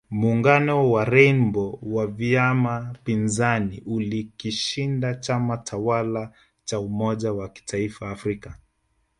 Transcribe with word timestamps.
Muungano 0.09 0.91
wa 0.91 1.05
Rainbow 1.05 1.79
wa 1.81 2.07
vyama 2.07 2.95
pinzani 3.03 3.83
ulikishinda 3.85 5.15
chama 5.15 5.57
tawala 5.57 6.31
cha 6.63 6.79
umoja 6.79 7.33
wa 7.33 7.49
kitaifa 7.49 8.11
Afrika 8.11 8.57